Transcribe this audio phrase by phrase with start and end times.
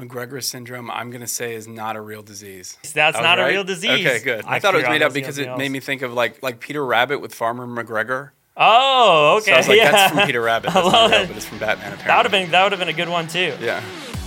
[0.00, 2.78] McGregor syndrome, I'm going to say, is not a real disease.
[2.94, 4.06] That's I was not a real disease.
[4.06, 4.44] Okay, good.
[4.44, 6.42] I, I thought it was made up because it something made me think of like
[6.42, 8.30] like Peter Rabbit with Farmer McGregor.
[8.56, 9.50] Oh, okay.
[9.50, 9.90] So I was like, yeah.
[9.90, 10.70] that's from Peter Rabbit.
[10.70, 11.28] I That's love not real, it.
[11.28, 11.92] but it's from Batman.
[11.92, 12.06] Apparently.
[12.06, 13.56] That would have been that would have been a good one too.
[13.60, 13.80] Yeah.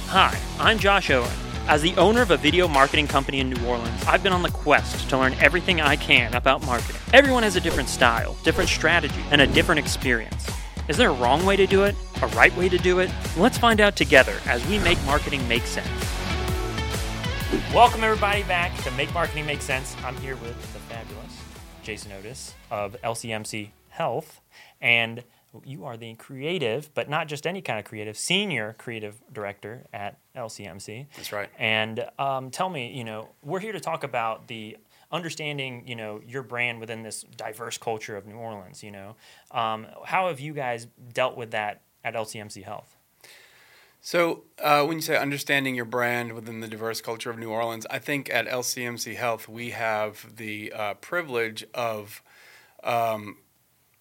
[0.08, 1.30] Hi, I'm Josh Owen.
[1.68, 4.52] As the owner of a video marketing company in New Orleans, I've been on the
[4.52, 7.00] quest to learn everything I can about marketing.
[7.14, 10.46] Everyone has a different style, different strategy, and a different experience.
[10.90, 11.96] Is there a wrong way to do it?
[12.22, 13.10] A right way to do it?
[13.38, 15.88] Let's find out together as we make marketing make sense.
[17.74, 19.96] Welcome everybody back to Make Marketing Make Sense.
[20.04, 21.40] I'm here with the fabulous
[21.84, 24.42] Jason Otis of LCMC Health,
[24.82, 25.24] and
[25.64, 30.18] you are the creative, but not just any kind of creative, senior creative director at
[30.36, 31.06] LCMC.
[31.16, 31.48] That's right.
[31.58, 34.76] And um, tell me, you know, we're here to talk about the
[35.14, 38.84] understanding, you know, your brand within this diverse culture of New Orleans.
[38.84, 39.16] You know,
[39.52, 42.98] um, how have you guys dealt with that at LCMC Health?
[44.02, 47.88] So, uh, when you say understanding your brand within the diverse culture of New Orleans,
[47.90, 52.22] I think at LCMC Health we have the uh, privilege of
[52.84, 53.38] um,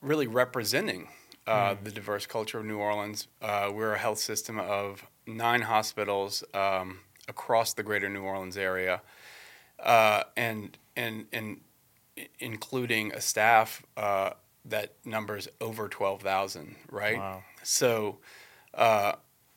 [0.01, 1.09] really representing
[1.47, 3.29] uh, the diverse culture of New Orleans.
[3.41, 9.03] Uh, we're a health system of nine hospitals um, across the greater New Orleans area,
[9.79, 11.61] uh, and and and
[12.39, 14.31] including a staff uh,
[14.65, 16.77] that numbers over twelve thousand.
[16.91, 17.19] Right.
[17.19, 17.43] Wow.
[17.63, 18.19] So.
[18.75, 19.13] Uh,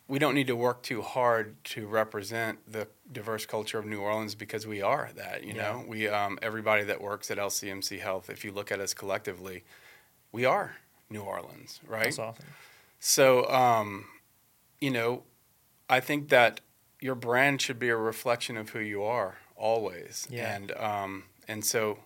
[0.07, 4.35] we don't need to work too hard to represent the diverse culture of New Orleans
[4.35, 5.43] because we are that.
[5.43, 8.29] You know, we um, everybody that works at LCMC Health.
[8.29, 9.63] If you look at us collectively,
[10.31, 10.75] we are
[11.09, 12.03] New Orleans, right?
[12.03, 12.45] That's awesome.
[12.99, 14.05] So, um,
[14.79, 15.23] you know,
[15.89, 16.61] I think that
[16.99, 20.27] your brand should be a reflection of who you are always.
[20.29, 20.55] Yeah.
[20.55, 21.99] And um, and so,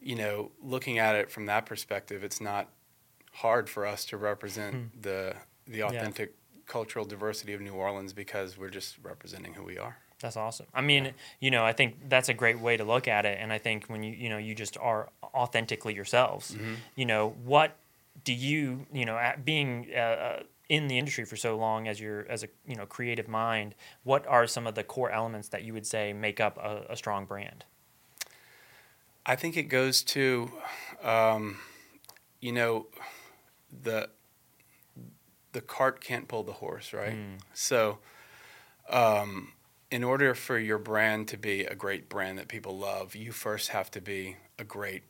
[0.00, 2.68] you know, looking at it from that perspective, it's not
[3.32, 5.34] hard for us to represent the
[5.66, 6.34] the authentic
[6.66, 9.96] cultural diversity of New Orleans because we're just representing who we are.
[10.20, 10.66] That's awesome.
[10.74, 13.38] I mean, you know, I think that's a great way to look at it.
[13.40, 16.54] And I think when you, you know, you just are authentically yourselves,
[16.94, 17.76] you know, what
[18.22, 22.00] do you, you know, at being uh, uh, in the industry for so long as
[22.00, 25.64] your, as a, you know, creative mind, what are some of the core elements that
[25.64, 27.64] you would say make up a, a strong brand?
[29.26, 30.52] I think it goes to,
[31.02, 31.58] um,
[32.40, 32.86] you know,
[33.82, 34.08] the
[35.52, 37.16] the cart can't pull the horse, right?
[37.52, 37.98] So,
[38.88, 39.52] um,
[39.90, 43.70] in order for your brand to be a great brand that people love, you first
[43.70, 45.02] have to be a great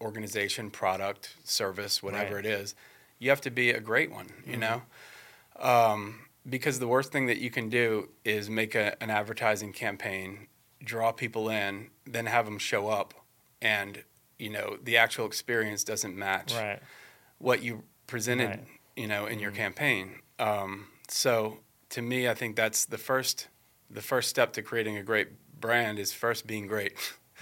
[0.00, 2.46] organization, product, service, whatever Right.
[2.46, 2.76] it is.
[3.18, 4.60] You have to be a great one, you Mhm.
[4.60, 4.82] know.
[5.56, 10.48] Um, because the worst thing that you can do is make a, an advertising campaign,
[10.82, 13.14] draw people in, then have them show up,
[13.62, 14.04] and
[14.38, 16.82] you know the actual experience doesn't match Right.
[17.38, 18.64] what you presented, Right.
[18.96, 19.56] you know, in your Mhm.
[19.56, 20.22] campaign.
[20.38, 21.60] Um, so
[21.90, 23.48] to me, I think that's the first
[23.90, 25.28] the first step to creating a great
[25.60, 26.94] brand is first being great.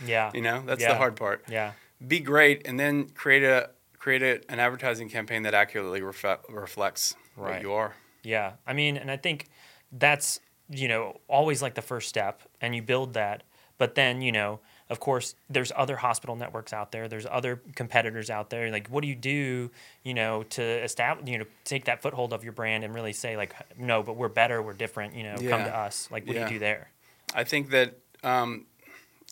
[0.04, 0.30] Yeah.
[0.34, 0.88] you know, that's Yeah.
[0.92, 1.44] the hard part.
[1.48, 1.72] Yeah.
[2.06, 3.70] Be great, and then create a
[4.02, 7.52] create a, an advertising campaign that accurately reflects Right.
[7.54, 7.94] what you are.
[8.24, 9.48] Yeah, I mean, and I think
[9.92, 13.44] that's you know always like the first step, and you build that.
[13.78, 14.60] But then you know,
[14.90, 17.08] of course, there's other hospital networks out there.
[17.08, 18.70] There's other competitors out there.
[18.70, 19.70] Like, what do you do,
[20.02, 23.36] you know, to establish, you know, take that foothold of your brand and really say
[23.36, 25.14] like, no, but we're better, we're different.
[25.14, 26.08] You know, come to us.
[26.10, 26.46] Like, what Yeah.
[26.46, 26.90] do you do there?
[27.34, 28.66] I think that, um,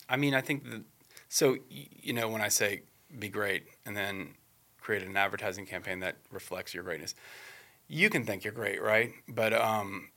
[0.09, 0.83] I mean, I think that,
[1.29, 2.81] so, you know, when I say
[3.19, 4.35] be great and then
[4.81, 7.15] create an advertising campaign that reflects your greatness,
[7.87, 9.11] you can think you're great, right?
[9.27, 10.09] But um,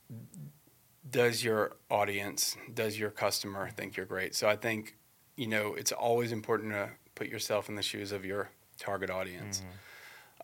[1.09, 4.35] does your audience, does your customer think you're great?
[4.35, 4.97] So I think,
[5.35, 9.61] you know, it's always important to put yourself in the shoes of your target audience.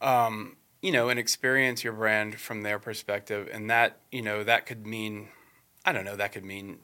[0.02, 3.48] Um, you know, and experience your brand from their perspective.
[3.52, 5.28] And that, you know, that could mean,
[5.86, 6.80] I don't know, that could mean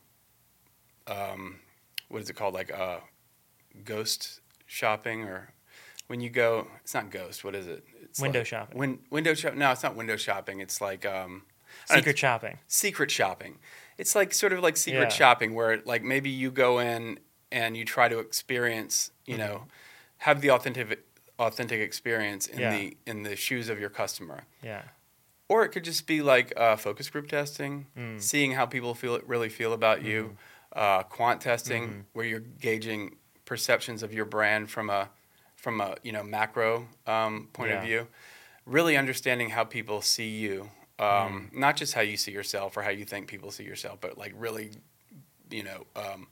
[1.07, 1.59] um,
[2.09, 2.53] what is it called?
[2.53, 2.99] Like uh,
[3.83, 5.53] ghost shopping or
[6.07, 7.43] when you go, it's not ghost.
[7.43, 7.83] What is it?
[8.03, 8.77] It's Window like- shopping.
[8.77, 9.53] Win, window shop.
[9.55, 10.59] No, it's not window shopping.
[10.59, 11.43] It's like um,
[11.85, 12.57] Secret shopping.
[12.67, 13.59] secret shopping.
[13.97, 15.09] It's like sort of like secret Yeah.
[15.09, 17.19] shopping where like maybe you go in
[17.51, 19.43] and you try to experience, you Mm-hmm.
[19.45, 19.63] know,
[20.19, 21.03] have the authentic
[21.39, 22.71] authentic experience in Yeah.
[22.71, 24.43] the in the shoes of your customer.
[24.63, 24.83] Yeah.
[25.49, 28.21] Or it could just be like uh, focus group testing, Mm.
[28.21, 30.37] seeing how people feel really feel about you.
[30.73, 32.03] Uh, quant testing, Mhm.
[32.13, 33.15] where you're gauging
[33.45, 35.09] perceptions of your brand from a
[35.57, 37.77] from a you know macro um, point Yeah.
[37.77, 38.07] of view.
[38.65, 40.69] Really understanding how people see you,
[40.99, 41.53] um, Mm.
[41.57, 44.33] not just how you see yourself or how you think people see yourself, but like
[44.35, 44.71] really,
[45.49, 46.27] you know, um,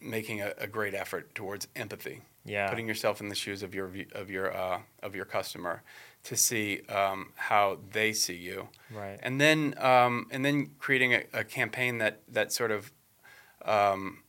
[0.00, 2.22] making a, a great effort towards empathy.
[2.44, 2.68] Yeah.
[2.70, 5.82] Putting yourself in the shoes of your of your uh, of your customer
[6.24, 9.18] to see um, how they see you, Right.
[9.22, 12.92] and then um, and then creating a, a campaign that that sort of
[13.64, 14.22] um,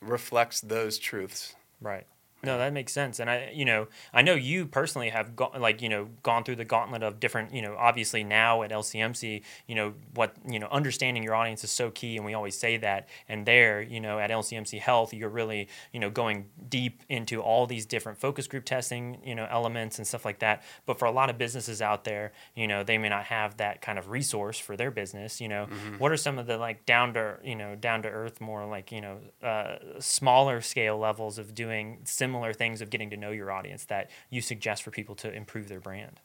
[0.00, 1.54] reflects those truths.
[1.80, 2.06] Right.
[2.44, 3.18] No, that makes sense.
[3.18, 6.56] And I, you know, I know you personally have gone, like, you know, gone through
[6.56, 10.68] the gauntlet of different, you know, obviously now at LCMC, you know, what, you know,
[10.70, 12.16] understanding your audience is so key.
[12.16, 13.08] And we always say that.
[13.28, 17.66] And there, you know, at LCMC Health, you're really, you know, going deep into all
[17.66, 20.62] these different focus group testing, you know, elements and stuff like that.
[20.86, 23.82] But for a lot of businesses out there, you know, they may not have that
[23.82, 25.40] kind of resource for their business.
[25.40, 25.66] You know,
[25.98, 28.92] what are some of the like down to, you know, down to earth, more like,
[28.92, 33.50] you know, uh, smaller scale levels of doing similar things of getting to know your
[33.50, 36.20] audience that you suggest for people to improve their brand?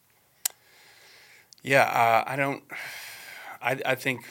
[1.61, 2.63] Yeah, uh, I don't.
[3.61, 4.21] I I think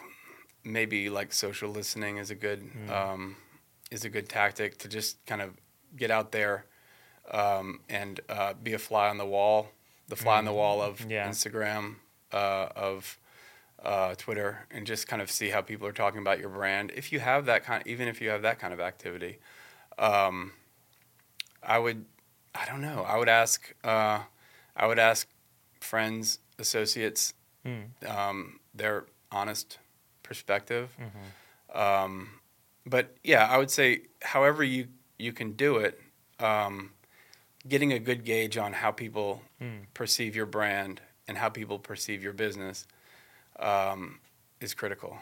[0.65, 3.37] maybe like social listening is a good um,
[3.91, 5.51] is a good tactic to just kind of
[5.97, 6.65] get out there
[7.31, 9.69] um, and uh, be a fly on the wall,
[10.09, 11.29] the fly on the wall of Yeah.
[11.29, 11.97] Instagram,
[12.33, 13.19] uh, of
[13.83, 16.93] uh, Twitter, and just kind of see how people are talking about your brand.
[16.95, 19.39] If you have that kind, even if you have that kind of activity,
[19.99, 20.53] um,
[21.62, 22.05] I would.
[22.55, 23.03] I don't know.
[23.06, 23.75] I would ask.
[23.85, 24.20] Uh,
[24.76, 25.29] I would ask
[25.81, 27.85] friends, associates, Mm.
[28.09, 29.79] um, their honest
[30.23, 30.91] perspective.
[31.00, 31.79] Mm-hmm.
[31.79, 32.41] Um,
[32.85, 34.88] but yeah, I would say, however you
[35.19, 36.00] you can do it,
[36.41, 36.93] um,
[37.69, 39.87] getting a good gauge on how people Mm.
[39.94, 42.87] perceive your brand and how people perceive your business
[43.61, 44.19] um,
[44.61, 45.17] is critical.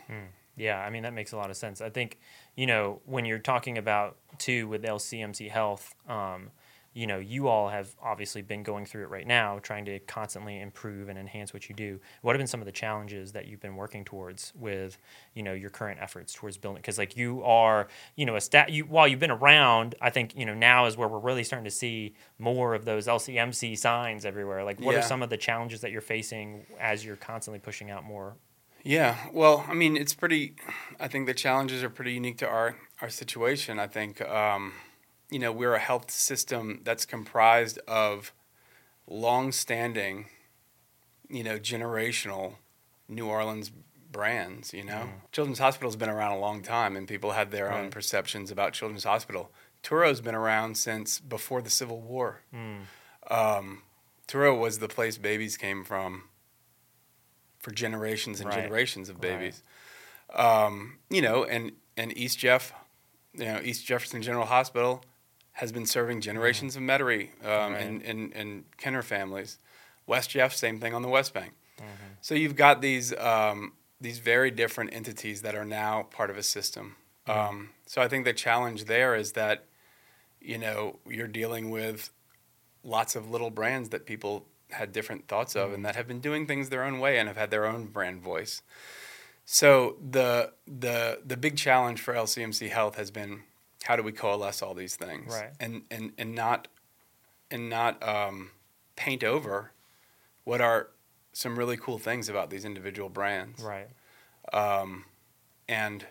[0.56, 1.80] Yeah, I mean that makes a lot of sense.
[1.80, 2.18] I think
[2.56, 6.50] you know when you're talking about too with LCMC Health, um,
[6.92, 10.60] you know you all have obviously been going through it right now, trying to constantly
[10.60, 12.00] improve and enhance what you do.
[12.22, 14.98] What have been some of the challenges that you've been working towards with
[15.34, 16.82] you know your current efforts towards building?
[16.82, 17.86] Because like you are,
[18.16, 18.70] you know, a stat.
[18.70, 21.64] You while you've been around, I think you know now is where we're really starting
[21.64, 24.64] to see more of those LCMC signs everywhere.
[24.64, 28.04] Like, what are some of the challenges that you're facing as you're constantly pushing out
[28.04, 28.36] more?
[28.82, 30.54] Yeah, well, I mean, it's pretty.
[30.98, 33.78] I think the challenges are pretty unique to our our situation.
[33.78, 34.72] I think, um,
[35.30, 38.32] you know, we're a health system that's comprised of
[39.06, 40.26] long-standing,
[41.28, 42.54] you know, generational
[43.08, 43.70] New Orleans
[44.12, 44.72] brands.
[44.72, 48.50] You know, Children's Hospital's been around a long time, and people had their own perceptions
[48.50, 49.50] about Children's Hospital.
[49.82, 52.40] Touro's been around since before the Civil War.
[52.54, 52.82] Mm.
[53.30, 53.82] Um,
[54.26, 56.24] Touro was the place babies came from
[57.60, 58.62] for generations and Right.
[58.62, 59.22] generations of Right.
[59.38, 59.62] babies.
[60.34, 62.72] Um, you know, and and East Jeff,
[63.34, 65.04] you know, East Jefferson General Hospital
[65.52, 67.82] has been serving generations of Metairie um, Right.
[67.82, 69.58] and, and and Kenner families.
[70.06, 71.52] West Jeff, same thing on the West Bank.
[71.78, 71.88] Mm-hmm.
[72.20, 76.42] So you've got these um, these very different entities that are now part of a
[76.42, 76.96] system.
[77.26, 79.66] Um, so I think the challenge there is that
[80.40, 82.10] you know you're dealing with
[82.82, 86.46] lots of little brands that people had different thoughts of and that have been doing
[86.46, 88.62] things their own way and have had their own brand voice.
[89.44, 93.42] So the the the big challenge for LCMC Health has been
[93.84, 95.50] how do we coalesce all these things Right.
[95.58, 96.68] and and and not
[97.50, 98.50] and not um,
[98.96, 99.72] paint over
[100.44, 100.88] what are
[101.32, 103.88] some really cool things about these individual brands Right.
[104.52, 105.04] um,
[105.68, 106.06] and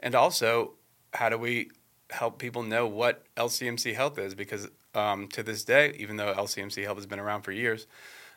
[0.00, 0.74] and also
[1.14, 1.70] how do we
[2.10, 6.82] help people know what LCMC Health is because um, to this day, even though LCMC
[6.84, 7.86] Health has been around for years,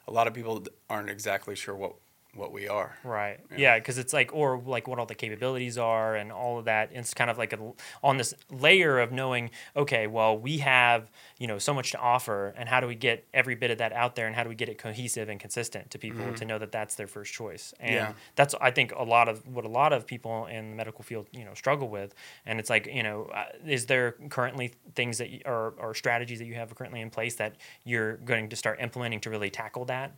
[0.08, 1.96] a lot of people aren't exactly sure what
[2.34, 2.98] what we are.
[3.04, 3.40] Right.
[3.52, 3.58] Yeah.
[3.58, 6.92] Yeah, because it's like, or like what all the capabilities are and all of that.
[6.94, 7.60] It's kind of like a,
[8.02, 12.54] on this layer of knowing, okay, well, we have, you know, so much to offer,
[12.56, 14.56] and how do we get every bit of that out there, and how do we
[14.56, 17.74] get it cohesive and consistent to people to know that that's their first choice?
[17.80, 18.14] And Yeah.
[18.36, 21.28] that's, I think, a lot of what a lot of people in the medical field,
[21.32, 22.14] you know, struggle with.
[22.46, 26.40] And it's like, you know, uh, is there currently things that you, or, or strategies
[26.40, 29.86] that you have currently in place that you're going to start implementing to really tackle
[29.86, 30.16] that?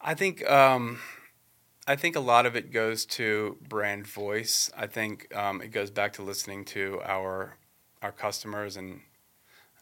[0.00, 1.00] I think um,
[1.86, 4.70] I think a lot of it goes to brand voice.
[4.76, 7.56] I think um, it goes back to listening to our
[8.02, 9.00] our customers and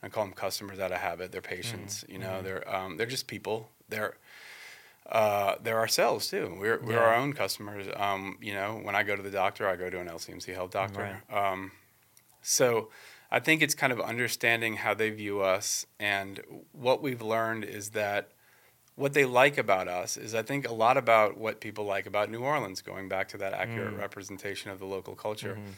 [0.03, 1.33] I call them customers out of habit.
[1.33, 2.05] They're patients.
[2.09, 3.71] You know, they're um, they're just people.
[3.89, 4.15] They're
[5.11, 6.57] uh, they're ourselves too.
[6.59, 7.87] We're we're our own customers.
[7.97, 10.71] Um, you know, when I go to the doctor, I go to an LCMC health
[10.71, 11.03] doctor.
[11.31, 11.73] Um,
[12.43, 12.91] so
[13.31, 16.41] I think it's kind of understanding how they view us, and
[16.73, 18.31] what we've learned is that
[18.97, 22.31] what they like about us is I think a lot about what people like about
[22.31, 23.99] New Orleans, going back to that accurate Mm.
[24.01, 25.55] representation of the local culture.
[25.57, 25.73] Mhm.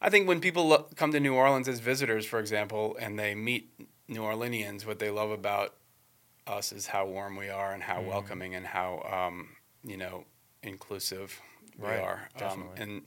[0.00, 3.34] I think when people lo- come to New Orleans as visitors, for example, and they
[3.34, 3.70] meet
[4.08, 5.74] New Orleanians, what they love about
[6.46, 8.06] us is how warm we are and how Mm.
[8.06, 10.24] welcoming and how um, you know
[10.62, 11.40] inclusive
[11.78, 12.28] we are.
[12.40, 13.02] Um, and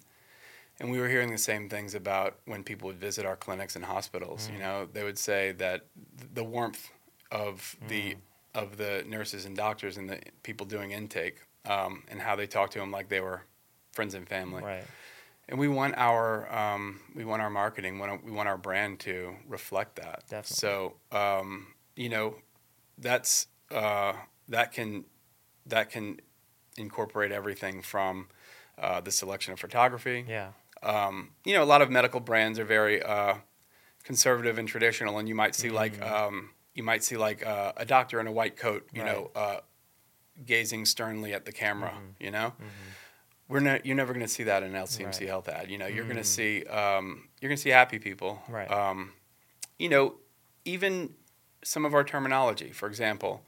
[0.81, 3.83] and we were hearing the same things about when people would visit our clinics and
[3.85, 4.47] hospitals.
[4.47, 4.53] Mm.
[4.53, 5.85] You know, they would say that
[6.17, 6.89] th- the warmth
[7.31, 8.17] of the Mm.
[8.55, 12.73] Of the nurses and doctors and the people doing intake um, and how they talked
[12.73, 13.43] to them like they were
[13.93, 14.63] friends and family.
[14.63, 14.83] Right.
[15.47, 18.99] And we want our um, we want our marketing, we want, we want our brand
[19.01, 20.23] to reflect that.
[20.29, 20.55] Definitely.
[20.55, 22.35] So um, you know,
[22.97, 24.13] that's uh,
[24.47, 25.05] that can
[25.65, 26.19] that can
[26.77, 28.27] incorporate everything from
[28.77, 30.25] uh, the selection of photography.
[30.27, 30.51] Yeah.
[30.83, 33.35] Um, you know, a lot of medical brands are very uh,
[34.03, 37.85] conservative and traditional, and you might see like um, you might see like uh, a
[37.85, 39.57] doctor in a white coat, you know, uh,
[40.45, 41.91] gazing sternly at the camera.
[42.21, 42.53] You know,
[43.49, 43.85] we're not.
[43.85, 45.27] You're never going to see that in an LCMC Right.
[45.27, 45.69] health ad.
[45.69, 48.41] You know, you're going to see um, you're going to see happy people.
[48.47, 48.71] Right.
[48.71, 49.11] Um,
[49.77, 50.15] you know,
[50.63, 51.13] even
[51.63, 53.43] some of our terminology, for example,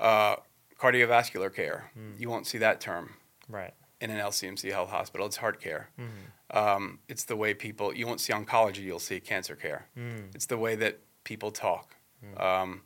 [0.00, 0.36] uh,
[0.80, 1.90] cardiovascular care.
[2.18, 3.14] You won't see that term
[3.48, 3.74] Right.
[4.00, 5.26] in an LCMC health hospital.
[5.26, 5.90] It's heart care.
[6.00, 6.56] Mm-hmm.
[6.58, 9.86] Um, it's the way people, you won't see oncology, you'll see cancer care.
[9.96, 10.34] Mm.
[10.34, 11.96] It's the way that people talk,
[12.36, 12.82] um,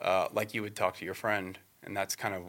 [0.00, 1.58] uh, like you would talk to your friend.
[1.82, 2.42] And that's kind of,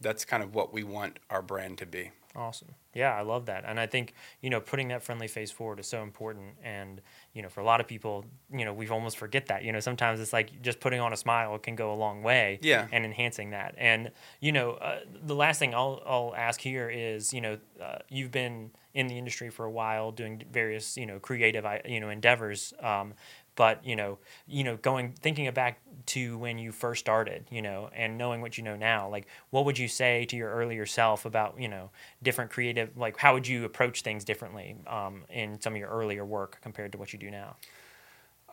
[0.00, 2.10] that's kind of what we want our brand to be.
[2.36, 2.68] Awesome.
[2.94, 3.64] Yeah, I love that.
[3.66, 6.54] And I think, you know, putting that friendly face forward is so important.
[6.62, 7.00] And,
[7.34, 9.64] you know, for a lot of people, you know, we've almost forget that.
[9.64, 12.60] You know, sometimes it's like just putting on a smile can go a long way.
[12.62, 12.86] Yeah.
[12.92, 13.74] And enhancing that.
[13.76, 17.98] And, you know, uh, the last thing I'll, I'll ask here is, you know, uh,
[18.08, 21.98] you've been in the industry for a while doing various, you know, creative, i- you
[22.00, 22.72] know, endeavors.
[22.80, 23.14] Um,
[23.56, 27.90] but you know, you know, going thinking back to when you first started, you know,
[27.94, 31.24] and knowing what you know now, like what would you say to your earlier self
[31.24, 31.90] about you know
[32.22, 36.24] different creative, like how would you approach things differently um, in some of your earlier
[36.24, 37.56] work compared to what you do now?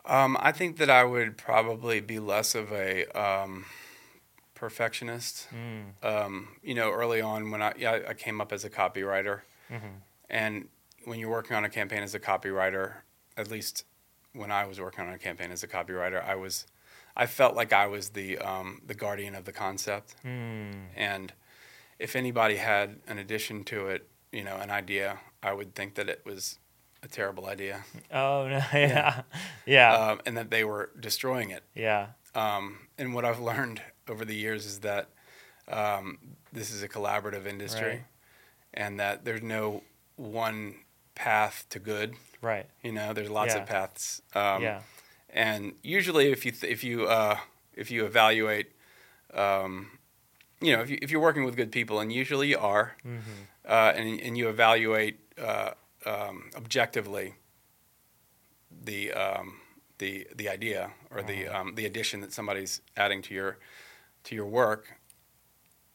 [0.04, 3.66] Um, I think that I would probably be less of a um,
[4.54, 5.48] perfectionist.
[5.52, 6.04] Mm.
[6.04, 10.00] Um, you know, early on when I, yeah, I came up as a copywriter, Mhm.
[10.30, 10.68] and
[11.04, 12.94] when you're working on a campaign as a copywriter,
[13.36, 13.84] at least
[14.38, 16.66] when I was working on a campaign as a copywriter, I was,
[17.16, 20.86] I felt like I was the um, the guardian of the concept, Mm.
[20.96, 21.32] and
[21.98, 26.08] if anybody had an addition to it, you know, an idea, I would think that
[26.08, 26.58] it was
[27.02, 29.22] a terrible idea, Oh no, yeah,
[29.66, 31.64] yeah, um, and that they were destroying it.
[31.74, 32.64] yeah, Um,
[32.98, 35.08] and what I've learned over the years is that
[35.68, 36.18] um,
[36.52, 38.04] this is a collaborative industry, Right.
[38.74, 39.82] and that there's no
[40.16, 40.74] one
[41.18, 42.14] path to good.
[42.40, 43.62] right, You know, there's lots Yeah.
[43.62, 44.22] of paths.
[44.34, 44.80] Um, yeah,
[45.30, 47.36] And usually, if you th- if you uh,
[47.74, 48.68] if you evaluate,
[49.34, 49.72] um,
[50.60, 53.18] you know, if, you, if you're working with good people, and usually you are, hmm
[53.66, 55.16] uh, and and you evaluate
[55.48, 55.70] uh,
[56.06, 57.34] um, objectively
[58.84, 59.60] the um,
[59.98, 61.60] the the idea or the Uh-huh.
[61.60, 63.58] um, the addition that somebody's adding to your
[64.24, 64.82] to your work,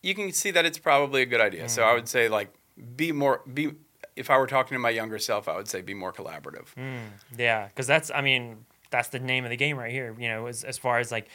[0.01, 1.68] you can see that it's probably a good idea.
[1.70, 1.89] So Mm.
[1.92, 2.50] I would say like
[2.96, 3.72] be more be.
[4.15, 6.67] If I were talking to my younger self, I would say be more collaborative.
[6.77, 10.15] Mm, yeah, because that's I mean that's the name of the game right here.
[10.20, 11.27] You know, as as far as like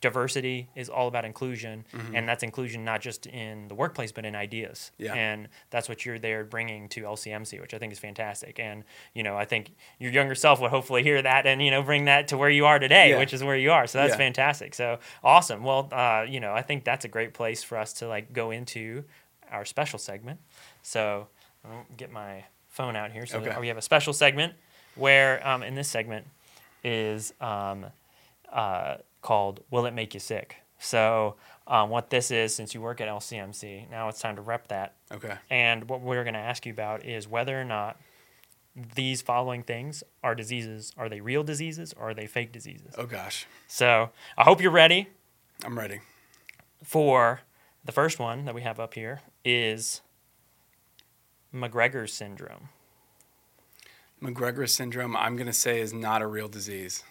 [0.00, 2.14] diversity is all about inclusion, Mm-hmm.
[2.14, 4.90] and that's inclusion not just in the workplace but in ideas.
[4.98, 5.14] Yeah.
[5.14, 8.58] and that's what you're there bringing to LCMC, which I think is fantastic.
[8.60, 11.82] And you know, I think your younger self would hopefully hear that and you know
[11.82, 13.18] bring that to where you are today, Yeah.
[13.18, 13.86] which is where you are.
[13.86, 14.18] So that's Yeah.
[14.18, 14.74] fantastic.
[14.74, 15.62] So awesome.
[15.64, 18.50] Well, uh, you know, I think that's a great place for us to like go
[18.50, 19.04] into
[19.50, 20.40] our special segment.
[20.82, 21.28] So
[21.64, 23.26] I'll get my phone out here.
[23.26, 23.58] So Okay.
[23.60, 24.54] we have a special segment
[24.94, 26.26] where um, in this segment
[26.82, 27.86] is um,
[28.52, 33.00] uh, called "Will It Make You Sick?" So um, what this is, since you work
[33.00, 34.94] at LCMC, now it's time to rep that.
[35.12, 35.34] Okay.
[35.48, 37.98] And what we're going to ask you about is whether or not
[38.96, 40.92] these following things are diseases.
[40.98, 42.94] Are they real diseases or are they fake diseases?
[42.98, 45.08] Oh gosh, So I hope you're ready
[45.64, 46.00] I'm ready.
[46.82, 47.40] for
[47.84, 50.00] the first one that we have up here is
[51.54, 52.68] McGregor's syndrome.
[54.22, 57.02] McGregor syndrome, I'm going to say, is not a real disease.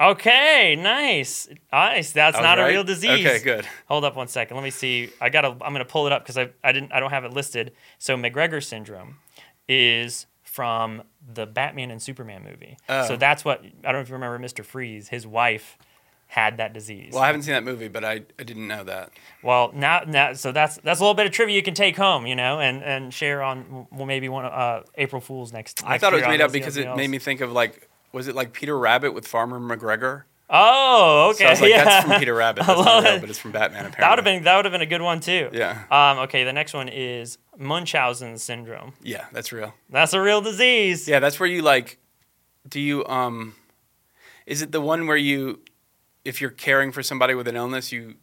[0.00, 2.10] Okay, nice, nice.
[2.10, 3.24] That's not a real disease.
[3.24, 3.64] Okay, good.
[3.86, 4.56] Hold up one second.
[4.56, 5.10] Let me see.
[5.20, 5.48] I gotta.
[5.48, 6.92] I'm gonna pull it up because I, I didn't.
[6.92, 7.72] I don't have it listed.
[7.98, 9.18] So McGregor syndrome
[9.68, 12.78] is from the Batman and Superman movie.
[12.88, 13.06] Oh.
[13.06, 14.64] So that's what I don't know if you remember Mr.
[14.64, 15.08] Freeze.
[15.08, 15.78] His wife
[16.32, 17.12] had that disease.
[17.12, 19.10] Well, I haven't seen that movie, but I, I didn't know that.
[19.42, 22.26] Well, now, now, so that's that's a little bit of trivia you can take home,
[22.26, 25.84] you know, and, and share on well maybe one uh, April Fools next.
[25.84, 28.34] I thought it was made up because it made me think of like, was it
[28.34, 30.22] like Peter Rabbit with Farmer McGregor?
[30.48, 31.44] Oh, okay.
[31.44, 31.84] So I was like, yeah.
[31.84, 32.64] that's from Peter Rabbit.
[32.66, 34.00] That's not real, but it's from Batman apparently.
[34.02, 35.50] That would have been that would have been a good one too.
[35.52, 35.82] Yeah.
[35.90, 38.94] Um, okay, the next one is Munchausen syndrome.
[39.02, 39.74] Yeah, that's real.
[39.90, 41.06] That's a real disease.
[41.06, 41.98] Yeah, that's where you like,
[42.66, 43.54] do you, um,
[44.46, 45.60] is it the one where you,
[46.24, 48.14] if you're caring for somebody with an illness, you,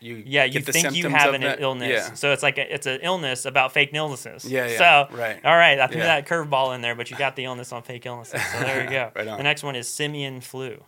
[0.00, 1.60] you Yeah, you think you have an that.
[1.60, 1.88] illness.
[2.08, 2.14] Yeah.
[2.14, 4.44] So it's like a, it's an illness about fake illnesses.
[4.44, 5.44] Yeah, yeah, So right.
[5.44, 6.20] all right, I threw Yeah.
[6.20, 8.42] that curveball in there, but you got the illness on fake illnesses.
[8.52, 9.10] So there you go.
[9.16, 9.36] Right on.
[9.38, 10.82] The next one is simian flu.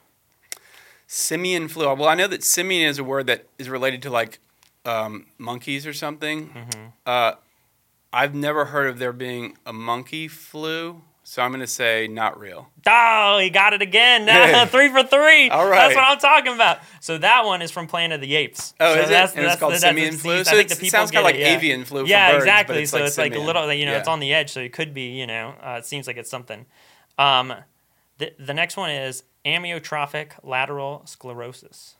[1.06, 1.86] Simian flu.
[1.94, 4.40] Well, I know that simian is a word that is related to like
[4.84, 6.48] um, monkeys or something.
[6.50, 6.86] Mm-hmm.
[7.06, 7.32] Uh,
[8.12, 12.38] I've never heard of there being a monkey flu, so I'm going to say not
[12.38, 12.68] real.
[12.86, 14.68] Oh, he got it again.
[14.68, 15.50] Three for three.
[15.50, 15.88] All right.
[15.88, 16.78] That's what I'm talking about.
[17.00, 18.74] So that one is from Planet of the Apes.
[18.78, 19.36] Oh, so is it?
[19.36, 20.34] And it's called the simian flu?
[20.36, 21.56] I So think it's- the it sounds kinda like it, yeah.
[21.56, 22.82] avian flu for Yeah, birds, exactly.
[22.82, 24.72] it's so like it's like a little, you know, it's on the edge, so it
[24.72, 26.64] could be, you know, uh, it seems like it's something.
[27.18, 27.52] Um,
[28.18, 31.96] the, the next one is amyotrophic lateral sclerosis.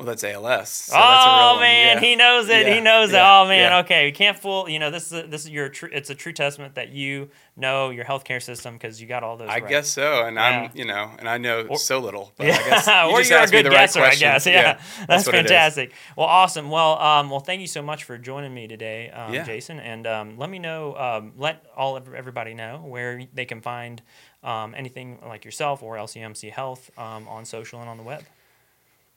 [0.00, 0.68] Well, that's ALS.
[0.70, 1.60] So oh that's a real one.
[1.60, 2.08] man, Yeah.
[2.08, 2.66] he knows it.
[2.66, 3.42] He knows yeah, it.
[3.44, 3.78] Oh man, yeah.
[3.80, 4.68] okay, we can't fool.
[4.68, 7.28] You know, this is a, this is your tr- it's a true testament that you
[7.56, 9.48] know your healthcare system because you got all those.
[9.50, 9.68] I right.
[9.68, 10.42] guess so, and Yeah.
[10.42, 12.32] I'm, you know, and I know Or- so little.
[12.38, 14.46] But Yeah, I guess you or you're a good the right guesser, I guess.
[14.50, 15.30] Yeah, that's, is.
[15.30, 15.92] fantastic.
[16.16, 16.70] Well, awesome.
[16.70, 19.44] Well, um, well, thank you so much for joining me today, um, Yeah.
[19.44, 19.78] Jason.
[19.80, 24.00] And um, let me know, um, let all everybody know where they can find
[24.42, 28.22] um, anything like yourself or LCMC Health um, on social and on the web.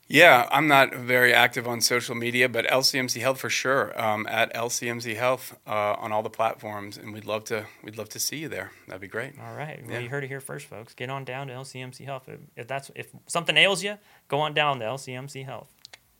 [0.08, 4.00] Yeah, I'm not very active on social media, but LCMC Health for sure.
[4.00, 8.10] Um, at LCMC Health uh, on all the platforms, and we'd love to we'd love
[8.10, 8.72] to see you there.
[8.88, 9.34] That'd be great.
[9.42, 9.82] All right.
[9.82, 10.00] Well, Yeah.
[10.00, 10.94] you heard it here first, folks.
[10.94, 12.30] Get on down to LCMC Health.
[12.56, 15.74] If, that's if something ails you, go on down to LCMC Health.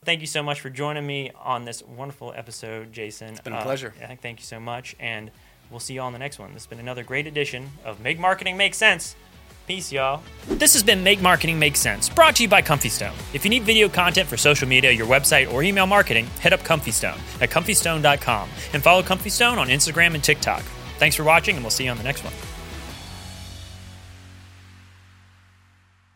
[0.06, 3.30] Thank you so much for joining me on this wonderful episode, Jason.
[3.30, 3.94] It's been a pleasure.
[4.22, 5.30] Thank you so much, and
[5.70, 6.54] we'll see you all on the next one.
[6.54, 9.16] This has been another great edition of Make Marketing Make Sense.
[9.66, 10.22] Peace, y'all.
[10.48, 13.16] This has been Make Marketing Make Sense, brought to you by Comfy Stone.
[13.34, 16.64] If you need video content for social media, your website, or email marketing, hit up
[16.66, 20.64] Comfy Stone at comfystone.com and follow Comfy Stone on Instagram and TikTok.
[20.98, 22.34] Thanks for watching, and we'll see you on the next one.